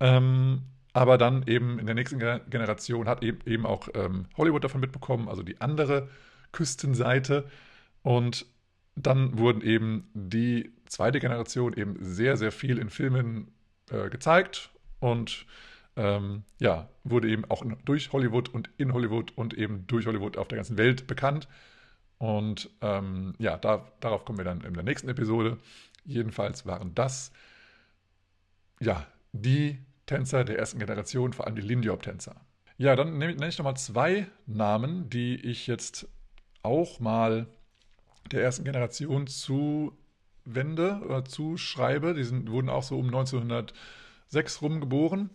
Ähm, 0.01 0.63
aber 0.93 1.19
dann 1.19 1.47
eben 1.47 1.79
in 1.79 1.87
der 1.87 1.95
nächsten 1.95 2.19
Generation 2.19 3.09
hat 3.09 3.23
eben 3.23 3.67
auch 3.67 3.89
ähm, 3.95 4.27
Hollywood 4.37 4.65
davon 4.65 4.81
mitbekommen, 4.81 5.29
also 5.29 5.43
die 5.43 5.61
andere 5.61 6.09
Küstenseite. 6.53 7.49
Und 8.03 8.47
dann 8.97 9.39
wurden 9.39 9.63
eben 9.63 10.11
die 10.15 10.73
zweite 10.87 11.21
Generation 11.21 11.75
eben 11.75 11.97
sehr, 12.01 12.37
sehr 12.37 12.53
viel 12.53 12.79
in 12.79 12.91
Filmen 12.91 13.53
äh, 13.91 14.09
gezeigt 14.09 14.71
und 15.01 15.47
ähm, 15.97 16.45
ja, 16.59 16.89
wurde 17.05 17.29
eben 17.29 17.45
auch 17.51 17.65
durch 17.85 18.13
Hollywood 18.13 18.49
und 18.49 18.71
in 18.77 18.93
Hollywood 18.93 19.33
und 19.37 19.55
eben 19.55 19.87
durch 19.87 20.07
Hollywood 20.07 20.37
auf 20.37 20.49
der 20.49 20.57
ganzen 20.57 20.79
Welt 20.79 21.07
bekannt. 21.07 21.49
Und 22.19 22.71
ähm, 22.81 23.35
ja, 23.39 23.57
da, 23.57 23.87
darauf 24.01 24.25
kommen 24.25 24.39
wir 24.39 24.45
dann 24.45 24.63
in 24.63 24.75
der 24.75 24.83
nächsten 24.83 25.09
Episode. 25.09 25.59
Jedenfalls 26.05 26.67
waren 26.67 26.95
das 26.95 27.33
ja 28.81 29.07
die 29.33 29.79
Tänzer 30.09 30.45
der 30.45 30.59
ersten 30.59 30.81
Generation, 30.81 31.33
vor 31.33 31.47
allem 31.47 31.55
die 31.55 31.63
Lindy-Hop-Tänzer. 31.63 32.35
Ja, 32.79 32.97
dann 32.97 33.19
nenne 33.19 33.49
ich 33.49 33.59
nochmal 33.59 33.77
zwei 33.77 34.27
Namen, 34.47 35.09
die 35.11 35.37
ich 35.37 35.67
jetzt 35.67 36.09
auch 36.63 36.99
mal 36.99 37.47
der 38.33 38.43
ersten 38.43 38.65
Generation 38.65 39.27
zuwende 39.27 41.01
oder 41.05 41.25
zuschreibe. 41.25 42.15
Die 42.15 42.25
sind, 42.25 42.51
wurden 42.51 42.69
auch 42.69 42.83
so 42.83 42.99
um 42.99 43.07
1906 43.07 44.63
rum 44.63 44.81
geboren. 44.81 45.31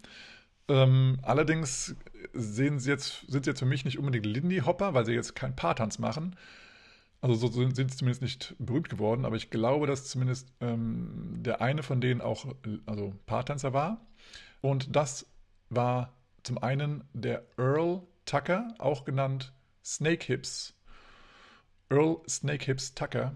Ähm, 0.69 1.19
allerdings 1.21 1.95
sehen 2.33 2.79
sie 2.79 2.89
jetzt, 2.89 3.25
sind 3.27 3.45
sie 3.45 3.51
jetzt 3.51 3.59
für 3.59 3.65
mich 3.65 3.85
nicht 3.85 3.99
unbedingt 3.99 4.25
Lindy 4.25 4.59
Hopper, 4.59 4.93
weil 4.93 5.05
sie 5.05 5.13
jetzt 5.13 5.35
keinen 5.35 5.55
Paartanz 5.55 5.99
machen. 5.99 6.35
Also 7.19 7.35
so 7.35 7.47
sind, 7.47 7.75
sie 7.75 7.87
zumindest 7.87 8.21
nicht 8.21 8.55
berühmt 8.59 8.89
geworden, 8.89 9.25
aber 9.25 9.35
ich 9.35 9.49
glaube, 9.49 9.87
dass 9.87 10.05
zumindest 10.05 10.51
ähm, 10.61 11.35
der 11.37 11.61
eine 11.61 11.83
von 11.83 12.01
denen 12.01 12.21
auch 12.21 12.45
also 12.85 13.13
Paartänzer 13.25 13.73
war. 13.73 14.05
Und 14.63 14.95
das 14.95 15.25
war 15.69 16.13
zum 16.43 16.57
einen 16.57 17.03
der 17.11 17.43
Earl 17.57 18.01
Tucker, 18.23 18.73
auch 18.79 19.03
genannt 19.03 19.51
Snake 19.83 20.25
Hips. 20.25 20.73
Earl 21.89 22.21
Snake 22.29 22.63
Hips 22.63 22.95
Tucker, 22.95 23.35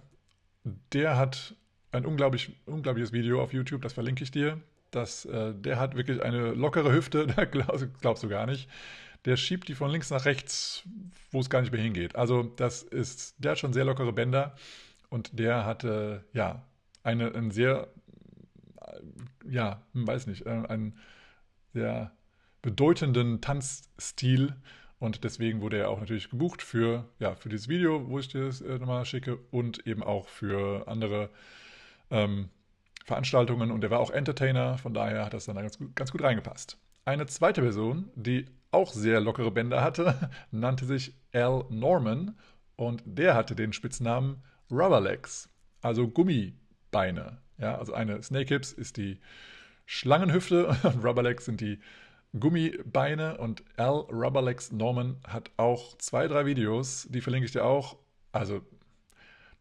der 0.93 1.17
hat 1.17 1.53
ein 1.91 2.05
unglaublich, 2.05 2.55
unglaubliches 2.65 3.11
Video 3.11 3.43
auf 3.43 3.51
YouTube, 3.51 3.81
das 3.81 3.91
verlinke 3.91 4.23
ich 4.23 4.31
dir. 4.31 4.61
Das, 4.91 5.25
äh, 5.25 5.53
der 5.53 5.77
hat 5.81 5.97
wirklich 5.97 6.23
eine 6.23 6.53
lockere 6.53 6.93
Hüfte, 6.93 7.27
da 7.35 7.43
glaub, 7.43 7.77
glaubst 7.99 8.23
du 8.23 8.29
gar 8.29 8.45
nicht. 8.45 8.69
Der 9.25 9.35
schiebt 9.35 9.67
die 9.67 9.75
von 9.75 9.91
links 9.91 10.09
nach 10.09 10.23
rechts, 10.23 10.83
wo 11.31 11.41
es 11.41 11.49
gar 11.49 11.59
nicht 11.59 11.73
mehr 11.73 11.81
hingeht. 11.81 12.15
Also 12.15 12.43
das 12.43 12.83
ist, 12.83 13.35
der 13.37 13.51
hat 13.51 13.59
schon 13.59 13.73
sehr 13.73 13.83
lockere 13.83 14.13
Bänder 14.13 14.55
und 15.09 15.37
der 15.37 15.65
hatte, 15.65 16.23
ja, 16.31 16.63
eine, 17.03 17.35
einen 17.35 17.51
sehr, 17.51 17.89
ja, 19.45 19.81
weiß 19.91 20.27
nicht, 20.27 20.45
äh, 20.45 20.63
sehr 21.77 22.11
bedeutenden 22.63 23.39
Tanzstil 23.39 24.55
und 24.97 25.23
deswegen 25.23 25.61
wurde 25.61 25.77
er 25.77 25.89
auch 25.91 25.99
natürlich 25.99 26.29
gebucht 26.31 26.63
für, 26.63 27.07
ja, 27.19 27.35
für 27.35 27.49
dieses 27.49 27.67
Video, 27.67 28.09
wo 28.09 28.17
ich 28.17 28.29
dir 28.29 28.45
das 28.45 28.61
äh, 28.61 28.79
nochmal 28.79 29.05
schicke 29.05 29.37
und 29.51 29.85
eben 29.85 30.01
auch 30.01 30.27
für 30.27 30.87
andere 30.87 31.29
ähm, 32.09 32.49
Veranstaltungen 33.05 33.69
und 33.69 33.83
er 33.83 33.91
war 33.91 33.99
auch 33.99 34.09
Entertainer, 34.09 34.79
von 34.79 34.95
daher 34.95 35.23
hat 35.23 35.35
das 35.35 35.45
dann 35.45 35.55
ganz 35.55 35.77
gut, 35.77 35.95
ganz 35.95 36.11
gut 36.11 36.23
reingepasst. 36.23 36.79
Eine 37.05 37.27
zweite 37.27 37.61
Person, 37.61 38.09
die 38.15 38.45
auch 38.71 38.91
sehr 38.91 39.21
lockere 39.21 39.51
Bänder 39.51 39.83
hatte, 39.83 40.31
nannte 40.51 40.85
sich 40.85 41.13
Al 41.33 41.63
Norman 41.69 42.35
und 42.75 43.03
der 43.05 43.35
hatte 43.35 43.55
den 43.55 43.71
Spitznamen 43.71 44.43
Rubberlegs, 44.71 45.47
also 45.81 46.07
Gummibeine. 46.07 47.37
Ja, 47.59 47.77
also 47.77 47.93
eine 47.93 48.21
Snake 48.23 48.53
Hips 48.53 48.73
ist 48.73 48.97
die 48.97 49.19
Schlangenhüfte 49.87 50.67
und 50.83 51.03
Rubberlegs 51.03 51.45
sind 51.45 51.61
die 51.61 51.79
Gummibeine 52.37 53.37
und 53.37 53.63
Al 53.77 54.01
Rubberlegs 54.11 54.71
Norman 54.71 55.17
hat 55.25 55.49
auch 55.55 55.97
zwei, 55.97 56.27
drei 56.27 56.45
Videos, 56.45 57.07
die 57.09 57.21
verlinke 57.21 57.45
ich 57.45 57.53
dir 57.53 57.65
auch. 57.65 57.97
Also 58.33 58.61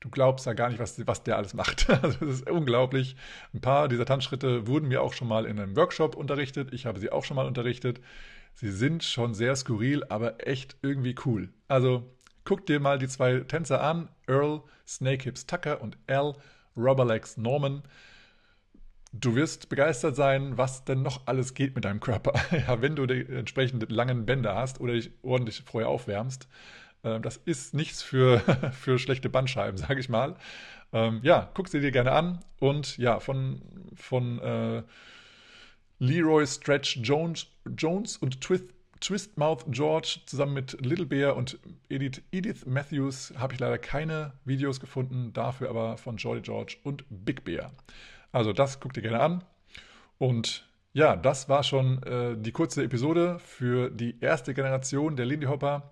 du 0.00 0.10
glaubst 0.10 0.44
ja 0.44 0.52
gar 0.52 0.68
nicht, 0.68 0.80
was, 0.80 1.06
was 1.06 1.22
der 1.22 1.36
alles 1.36 1.54
macht. 1.54 1.88
Also 2.02 2.26
das 2.26 2.40
ist 2.40 2.50
unglaublich. 2.50 3.16
Ein 3.54 3.60
paar 3.60 3.88
dieser 3.88 4.04
Tanzschritte 4.04 4.66
wurden 4.66 4.88
mir 4.88 5.00
auch 5.00 5.12
schon 5.12 5.28
mal 5.28 5.46
in 5.46 5.60
einem 5.60 5.76
Workshop 5.76 6.16
unterrichtet. 6.16 6.74
Ich 6.74 6.86
habe 6.86 6.98
sie 6.98 7.12
auch 7.12 7.24
schon 7.24 7.36
mal 7.36 7.46
unterrichtet. 7.46 8.00
Sie 8.54 8.72
sind 8.72 9.04
schon 9.04 9.32
sehr 9.32 9.54
skurril, 9.54 10.02
aber 10.08 10.44
echt 10.46 10.76
irgendwie 10.82 11.14
cool. 11.24 11.50
Also 11.68 12.10
guck 12.44 12.66
dir 12.66 12.80
mal 12.80 12.98
die 12.98 13.08
zwei 13.08 13.40
Tänzer 13.40 13.80
an. 13.80 14.08
Earl 14.26 14.62
Snakehips 14.86 15.46
Tucker 15.46 15.80
und 15.80 15.96
Al 16.08 16.34
Rubberlegs 16.76 17.36
Norman. 17.36 17.84
Du 19.20 19.34
wirst 19.34 19.68
begeistert 19.68 20.16
sein, 20.16 20.58
was 20.58 20.84
denn 20.84 21.02
noch 21.02 21.22
alles 21.26 21.54
geht 21.54 21.74
mit 21.74 21.84
deinem 21.84 22.00
Körper. 22.00 22.34
ja, 22.52 22.82
wenn 22.82 22.96
du 22.96 23.06
die 23.06 23.24
entsprechend 23.26 23.90
langen 23.90 24.26
Bänder 24.26 24.54
hast 24.54 24.80
oder 24.80 24.92
dich 24.92 25.10
ordentlich 25.22 25.62
vorher 25.64 25.88
aufwärmst. 25.88 26.48
Ähm, 27.04 27.22
das 27.22 27.36
ist 27.38 27.72
nichts 27.72 28.02
für, 28.02 28.40
für 28.72 28.98
schlechte 28.98 29.28
Bandscheiben, 29.28 29.76
sage 29.78 30.00
ich 30.00 30.08
mal. 30.08 30.36
Ähm, 30.92 31.20
ja, 31.22 31.50
guck 31.54 31.68
sie 31.68 31.80
dir 31.80 31.92
gerne 31.92 32.12
an. 32.12 32.40
Und 32.58 32.98
ja, 32.98 33.20
von, 33.20 33.62
von 33.94 34.38
äh, 34.40 34.82
Leroy 35.98 36.46
Stretch 36.46 36.98
Jones, 37.02 37.46
Jones 37.76 38.18
und 38.18 38.40
Twist, 38.40 38.64
Twistmouth 39.00 39.64
George 39.68 40.20
zusammen 40.26 40.54
mit 40.54 40.84
Little 40.84 41.06
Bear 41.06 41.36
und 41.36 41.58
Edith, 41.88 42.22
Edith 42.32 42.64
Matthews 42.66 43.32
habe 43.36 43.54
ich 43.54 43.60
leider 43.60 43.78
keine 43.78 44.32
Videos 44.44 44.80
gefunden, 44.80 45.32
dafür 45.32 45.68
aber 45.68 45.98
von 45.98 46.16
Jolly 46.16 46.40
George 46.40 46.78
und 46.82 47.04
Big 47.10 47.44
Bear. 47.44 47.72
Also 48.32 48.52
das 48.52 48.80
guck 48.80 48.92
dir 48.92 49.02
gerne 49.02 49.20
an. 49.20 49.44
Und 50.18 50.64
Ja, 50.92 51.14
das 51.14 51.50
war 51.50 51.62
schon 51.62 52.02
äh, 52.04 52.36
die 52.38 52.52
kurze 52.52 52.82
Episode 52.82 53.38
für 53.38 53.90
die 53.90 54.18
erste 54.20 54.54
Generation 54.54 55.14
der 55.14 55.26
Lindy 55.26 55.46
Hopper, 55.46 55.90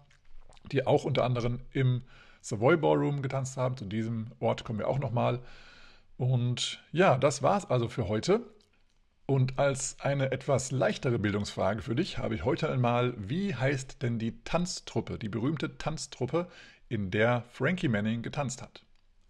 die 0.73 0.87
auch 0.87 1.05
unter 1.05 1.25
anderem 1.25 1.61
im 1.73 2.05
Savoy 2.41 2.79
Ballroom 2.79 3.21
getanzt 3.21 3.59
haben. 3.59 3.77
Zu 3.77 3.85
diesem 3.85 4.33
Ort 4.41 4.65
kommen 4.65 4.79
wir 4.79 4.89
auch 4.89 4.99
nochmal. 4.99 5.41
Und 6.17 6.83
ja, 6.91 7.19
das 7.19 7.43
war's 7.43 7.71
also 7.71 7.89
für 7.89 8.09
heute. 8.09 8.41
Und 9.27 9.59
als 9.59 9.97
eine 10.01 10.33
etwas 10.33 10.71
leichtere 10.71 11.19
Bildungsfrage 11.19 11.83
für 11.83 11.95
dich 11.95 12.17
habe 12.17 12.35
ich 12.35 12.45
heute 12.47 12.71
einmal, 12.71 13.15
wie 13.17 13.55
heißt 13.55 14.03
denn 14.03 14.19
die 14.19 14.43
Tanztruppe, 14.45 15.19
die 15.19 15.29
berühmte 15.29 15.77
Tanztruppe, 15.77 16.49
in 16.89 17.11
der 17.11 17.45
Frankie 17.51 17.89
Manning 17.89 18.23
getanzt 18.23 18.63
hat? 18.63 18.84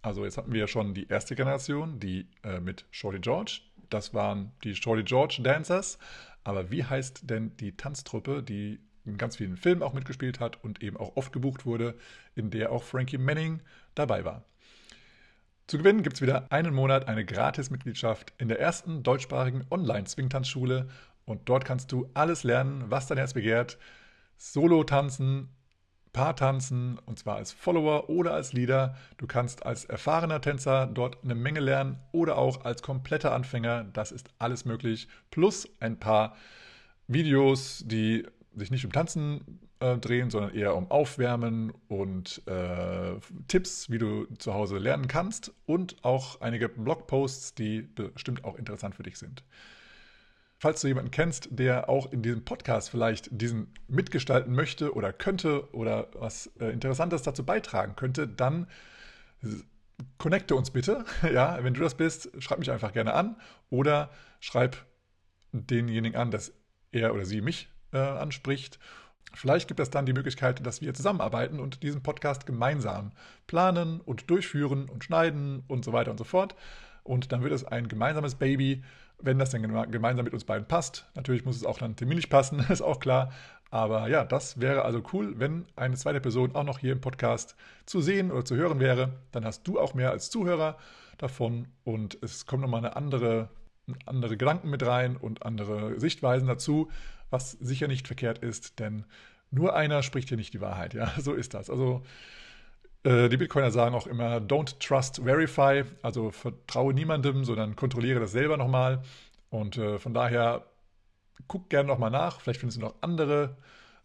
Also 0.05 0.23
jetzt 0.23 0.37
hatten 0.37 0.53
wir 0.53 0.59
ja 0.59 0.67
schon 0.67 0.93
die 0.93 1.07
erste 1.07 1.35
Generation, 1.35 1.99
die 1.99 2.27
äh, 2.43 2.59
mit 2.59 2.85
Shorty 2.91 3.17
George. 3.17 3.61
Das 3.89 4.13
waren 4.13 4.51
die 4.63 4.75
Shorty 4.75 5.01
George 5.01 5.39
Dancers. 5.41 5.97
Aber 6.43 6.69
wie 6.69 6.83
heißt 6.83 7.27
denn 7.27 7.57
die 7.57 7.75
Tanztruppe, 7.75 8.43
die 8.43 8.79
in 9.03 9.17
ganz 9.17 9.37
vielen 9.37 9.57
Filmen 9.57 9.81
auch 9.81 9.93
mitgespielt 9.93 10.39
hat 10.39 10.63
und 10.63 10.83
eben 10.83 10.95
auch 10.95 11.15
oft 11.15 11.33
gebucht 11.33 11.65
wurde, 11.65 11.95
in 12.35 12.51
der 12.51 12.71
auch 12.71 12.83
Frankie 12.83 13.17
Manning 13.17 13.63
dabei 13.95 14.23
war? 14.23 14.45
Zu 15.65 15.79
gewinnen 15.79 16.03
gibt 16.03 16.17
es 16.17 16.21
wieder 16.21 16.51
einen 16.51 16.75
Monat 16.75 17.07
eine 17.07 17.25
Gratis-Mitgliedschaft 17.25 18.31
in 18.37 18.47
der 18.47 18.59
ersten 18.59 19.01
deutschsprachigen 19.01 19.65
Online-Swingtanzschule 19.71 20.87
und 21.25 21.49
dort 21.49 21.65
kannst 21.65 21.91
du 21.91 22.11
alles 22.13 22.43
lernen, 22.43 22.91
was 22.91 23.07
dein 23.07 23.17
Herz 23.17 23.33
begehrt. 23.33 23.79
Solo-Tanzen, 24.37 25.49
Paartanzen 26.15 26.97
und 27.05 27.19
zwar 27.19 27.35
als 27.35 27.51
Follower 27.51 28.09
oder 28.09 28.33
als 28.33 28.53
Leader. 28.53 28.95
Du 29.17 29.27
kannst 29.27 29.65
als 29.65 29.83
erfahrener 29.83 30.39
Tänzer 30.39 30.87
dort 30.87 31.21
eine 31.25 31.35
Menge 31.35 31.59
lernen 31.59 31.99
oder 32.13 32.37
auch 32.37 32.63
als 32.63 32.81
kompletter 32.81 33.33
Anfänger. 33.33 33.83
Das 33.83 34.13
ist 34.13 34.29
alles 34.39 34.63
möglich. 34.63 35.09
Plus 35.29 35.67
ein 35.81 35.99
paar 35.99 36.37
Videos, 37.09 37.83
die 37.85 38.25
sich 38.55 38.71
nicht 38.71 38.85
um 38.85 38.93
Tanzen 38.93 39.59
äh, 39.81 39.97
drehen, 39.97 40.29
sondern 40.29 40.55
eher 40.55 40.77
um 40.77 40.89
Aufwärmen 40.89 41.73
und 41.89 42.41
äh, 42.47 43.15
Tipps, 43.49 43.89
wie 43.89 43.97
du 43.97 44.25
zu 44.37 44.53
Hause 44.53 44.77
lernen 44.77 45.09
kannst 45.09 45.51
und 45.65 45.97
auch 46.05 46.39
einige 46.39 46.69
Blogposts, 46.69 47.55
die 47.55 47.81
bestimmt 47.81 48.45
auch 48.45 48.55
interessant 48.55 48.95
für 48.95 49.03
dich 49.03 49.17
sind. 49.17 49.43
Falls 50.57 50.81
du 50.81 50.87
jemanden 50.87 51.11
kennst, 51.11 51.49
der 51.51 51.89
auch 51.89 52.11
in 52.11 52.21
diesem 52.21 52.45
Podcast 52.45 52.89
vielleicht 52.89 53.29
diesen 53.29 53.73
mitgestalten 53.87 54.53
möchte 54.53 54.93
oder 54.93 55.11
könnte 55.11 55.73
oder 55.73 56.07
was 56.13 56.47
äh, 56.59 56.71
Interessantes 56.71 57.23
dazu 57.23 57.45
beitragen 57.45 57.95
könnte, 57.95 58.27
dann 58.27 58.67
connecte 60.17 60.55
uns 60.55 60.71
bitte. 60.71 61.05
Ja, 61.33 61.59
wenn 61.61 61.73
du 61.73 61.81
das 61.81 61.95
bist, 61.95 62.31
schreib 62.39 62.59
mich 62.59 62.71
einfach 62.71 62.93
gerne 62.93 63.13
an 63.13 63.35
oder 63.69 64.11
schreib 64.39 64.77
denjenigen 65.51 66.15
an, 66.19 66.31
dass 66.31 66.53
er 66.91 67.13
oder 67.13 67.25
sie 67.25 67.41
mich 67.41 67.69
äh, 67.91 67.97
anspricht 67.97 68.79
Vielleicht 69.35 69.67
gibt 69.67 69.79
es 69.79 69.89
dann 69.89 70.05
die 70.05 70.13
Möglichkeit, 70.13 70.65
dass 70.65 70.81
wir 70.81 70.93
zusammenarbeiten 70.93 71.59
und 71.59 71.83
diesen 71.83 72.01
Podcast 72.01 72.45
gemeinsam 72.45 73.11
planen 73.47 73.99
und 74.01 74.29
durchführen 74.29 74.89
und 74.89 75.03
schneiden 75.03 75.63
und 75.67 75.83
so 75.83 75.93
weiter 75.93 76.11
und 76.11 76.17
so 76.17 76.23
fort. 76.23 76.55
Und 77.05 77.31
dann 77.31 77.41
wird 77.41 77.53
es 77.53 77.63
ein 77.63 77.87
gemeinsames 77.87 78.35
Baby, 78.35 78.83
wenn 79.19 79.39
das 79.39 79.51
dann 79.51 79.61
gemeinsam 79.91 80.25
mit 80.25 80.33
uns 80.33 80.43
beiden 80.43 80.67
passt. 80.67 81.05
Natürlich 81.15 81.45
muss 81.45 81.55
es 81.55 81.65
auch 81.65 81.77
dann 81.77 81.95
terminlich 81.95 82.29
passen, 82.29 82.59
ist 82.69 82.81
auch 82.81 82.99
klar. 82.99 83.31
Aber 83.71 84.09
ja, 84.09 84.25
das 84.25 84.59
wäre 84.59 84.83
also 84.83 85.01
cool, 85.13 85.35
wenn 85.37 85.65
eine 85.77 85.95
zweite 85.95 86.19
Person 86.19 86.53
auch 86.53 86.65
noch 86.65 86.79
hier 86.79 86.91
im 86.91 87.01
Podcast 87.01 87.55
zu 87.85 88.01
sehen 88.01 88.31
oder 88.31 88.43
zu 88.43 88.57
hören 88.57 88.81
wäre. 88.81 89.13
Dann 89.31 89.45
hast 89.45 89.63
du 89.63 89.79
auch 89.79 89.93
mehr 89.93 90.11
als 90.11 90.29
Zuhörer 90.29 90.77
davon 91.17 91.69
und 91.85 92.17
es 92.21 92.45
kommen 92.45 92.61
nochmal 92.61 92.79
eine 92.79 92.97
andere, 92.97 93.47
andere 94.05 94.35
Gedanken 94.35 94.69
mit 94.69 94.85
rein 94.85 95.15
und 95.15 95.45
andere 95.45 95.97
Sichtweisen 95.99 96.47
dazu 96.47 96.89
was 97.29 97.51
sicher 97.51 97.87
nicht 97.87 98.07
verkehrt 98.07 98.39
ist, 98.39 98.79
denn 98.79 99.05
nur 99.51 99.75
einer 99.75 100.03
spricht 100.03 100.29
hier 100.29 100.37
nicht 100.37 100.53
die 100.53 100.61
Wahrheit. 100.61 100.93
Ja, 100.93 101.11
so 101.19 101.33
ist 101.33 101.53
das. 101.53 101.69
Also 101.69 102.03
die 103.05 103.37
Bitcoiner 103.37 103.69
sagen 103.69 103.93
auch 103.93 104.07
immer, 104.07 104.37
don't 104.37 104.79
trust, 104.79 105.21
verify, 105.23 105.83
also 106.01 106.31
vertraue 106.31 106.93
niemandem, 106.93 107.45
sondern 107.45 107.75
kontrolliere 107.75 108.19
das 108.19 108.31
selber 108.31 108.57
nochmal. 108.57 109.03
Und 109.49 109.77
äh, 109.77 109.99
von 109.99 110.13
daher 110.13 110.65
guck 111.47 111.69
gerne 111.69 111.87
nochmal 111.87 112.11
nach. 112.11 112.41
Vielleicht 112.41 112.59
findest 112.59 112.77
du 112.77 112.81
noch 112.81 112.95
andere 113.01 113.57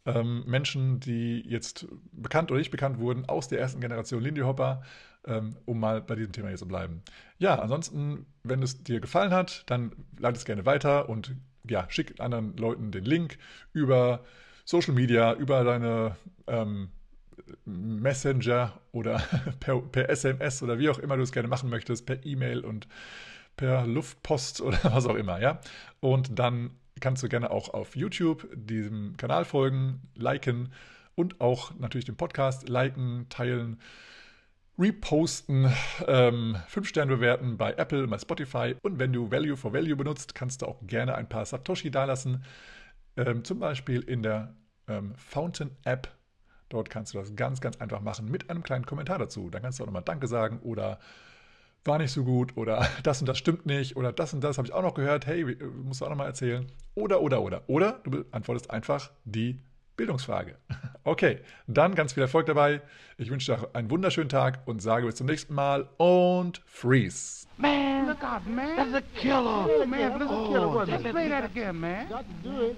ähm, 0.06 0.44
Menschen, 0.46 1.00
die 1.00 1.40
jetzt 1.40 1.86
bekannt 2.12 2.50
oder 2.50 2.58
nicht 2.58 2.70
bekannt 2.70 2.98
wurden 2.98 3.28
aus 3.28 3.48
der 3.48 3.60
ersten 3.60 3.80
Generation 3.80 4.22
Lindy 4.22 4.42
Hopper, 4.42 4.82
ähm, 5.26 5.56
um 5.64 5.80
mal 5.80 6.00
bei 6.00 6.14
diesem 6.14 6.32
Thema 6.32 6.48
hier 6.48 6.56
zu 6.56 6.68
bleiben. 6.68 7.02
Ja, 7.38 7.58
ansonsten, 7.58 8.26
wenn 8.42 8.62
es 8.62 8.82
dir 8.82 9.00
gefallen 9.00 9.32
hat, 9.32 9.64
dann 9.66 9.92
leite 10.18 10.38
es 10.38 10.44
gerne 10.44 10.66
weiter 10.66 11.08
und 11.08 11.34
ja, 11.68 11.86
schick 11.88 12.20
anderen 12.20 12.56
Leuten 12.56 12.90
den 12.90 13.04
Link 13.04 13.38
über 13.72 14.24
Social 14.64 14.94
Media, 14.94 15.34
über 15.34 15.64
deine 15.64 16.16
ähm, 16.46 16.90
Messenger 17.64 18.80
oder 18.92 19.22
per, 19.60 19.80
per, 19.80 20.08
SMS 20.08 20.62
oder 20.62 20.78
wie 20.78 20.88
auch 20.88 20.98
immer 20.98 21.16
du 21.16 21.22
es 21.22 21.32
gerne 21.32 21.48
machen 21.48 21.70
möchtest, 21.70 22.06
per 22.06 22.24
E-Mail 22.24 22.60
und 22.60 22.88
per 23.56 23.86
Luftpost 23.86 24.60
oder 24.60 24.78
was 24.84 25.06
auch 25.06 25.16
immer, 25.16 25.40
ja. 25.40 25.60
Und 26.00 26.38
dann 26.38 26.70
kannst 27.00 27.22
du 27.22 27.28
gerne 27.28 27.50
auch 27.50 27.72
auf 27.72 27.96
YouTube 27.96 28.48
diesem 28.54 29.16
Kanal 29.16 29.44
folgen, 29.44 30.02
liken 30.14 30.72
und 31.14 31.40
auch 31.40 31.72
natürlich 31.78 32.04
den 32.04 32.16
Podcast 32.16 32.68
liken, 32.68 33.26
teilen 33.28 33.80
reposten, 34.78 35.70
ähm, 36.06 36.56
5 36.68 36.88
Sterne 36.88 37.16
bewerten 37.16 37.58
bei 37.58 37.74
Apple, 37.74 38.06
bei 38.08 38.18
Spotify. 38.18 38.74
Und 38.82 38.98
wenn 38.98 39.12
du 39.12 39.30
Value 39.30 39.56
for 39.56 39.72
Value 39.72 39.96
benutzt, 39.96 40.34
kannst 40.34 40.62
du 40.62 40.66
auch 40.66 40.78
gerne 40.86 41.14
ein 41.14 41.28
paar 41.28 41.44
Satoshi 41.44 41.90
dalassen. 41.90 42.44
Ähm, 43.16 43.44
zum 43.44 43.58
Beispiel 43.58 44.00
in 44.00 44.22
der 44.22 44.54
ähm, 44.88 45.14
Fountain 45.16 45.76
App. 45.84 46.08
Dort 46.70 46.88
kannst 46.88 47.12
du 47.12 47.18
das 47.18 47.36
ganz, 47.36 47.60
ganz 47.60 47.76
einfach 47.78 48.00
machen 48.00 48.30
mit 48.30 48.48
einem 48.48 48.62
kleinen 48.62 48.86
Kommentar 48.86 49.18
dazu. 49.18 49.50
Dann 49.50 49.60
kannst 49.60 49.78
du 49.78 49.82
auch 49.82 49.86
nochmal 49.86 50.02
Danke 50.04 50.26
sagen 50.26 50.60
oder 50.62 50.98
war 51.84 51.98
nicht 51.98 52.12
so 52.12 52.24
gut 52.24 52.56
oder 52.56 52.86
das 53.02 53.20
und 53.20 53.26
das 53.28 53.36
stimmt 53.36 53.66
nicht 53.66 53.96
oder 53.96 54.12
das 54.12 54.32
und 54.32 54.42
das 54.42 54.56
habe 54.56 54.66
ich 54.68 54.72
auch 54.72 54.82
noch 54.82 54.94
gehört. 54.94 55.26
Hey, 55.26 55.42
äh, 55.42 55.64
musst 55.84 56.00
du 56.00 56.06
auch 56.06 56.10
nochmal 56.10 56.28
erzählen. 56.28 56.66
Oder, 56.94 57.20
oder, 57.20 57.42
oder. 57.42 57.62
Oder 57.66 58.00
du 58.04 58.10
beantwortest 58.10 58.70
einfach 58.70 59.10
die 59.24 59.60
Bildungsfrage. 59.96 60.56
Okay, 61.02 61.38
dann 61.66 61.94
ganz 61.94 62.12
viel 62.12 62.22
Erfolg 62.22 62.44
dabei. 62.44 62.82
Ich 63.16 63.30
wünsche 63.30 63.56
dir 63.56 63.70
einen 63.72 63.90
wunderschönen 63.90 64.28
Tag 64.28 64.58
und 64.66 64.82
sage 64.82 65.06
bis 65.06 65.14
zum 65.14 65.26
nächsten 65.26 65.54
Mal 65.54 65.88
und 65.96 66.60
freeze. 66.66 67.46
Man, 67.56 68.06
look 68.06 68.22
out, 68.22 68.46
man. 68.46 68.76
That's 68.76 68.94
a 68.94 69.00
killer. 69.18 69.66
Oh, 69.66 69.86
man, 69.86 70.18
that's 70.18 70.30
a 70.30 70.46
killer. 70.46 70.68
Oh, 70.68 70.84
Let's 70.86 71.02
play 71.02 71.30
that 71.30 71.44
again, 71.44 71.80
man. 71.80 72.06
Got 72.06 72.24
to 72.26 72.48
do 72.48 72.64
it. 72.66 72.76